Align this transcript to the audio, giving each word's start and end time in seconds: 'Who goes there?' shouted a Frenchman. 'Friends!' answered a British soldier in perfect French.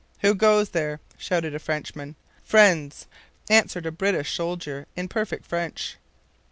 'Who 0.21 0.33
goes 0.33 0.69
there?' 0.69 0.99
shouted 1.15 1.53
a 1.53 1.59
Frenchman. 1.59 2.15
'Friends!' 2.43 3.05
answered 3.51 3.85
a 3.85 3.91
British 3.91 4.33
soldier 4.33 4.87
in 4.95 5.07
perfect 5.07 5.45
French. 5.45 5.97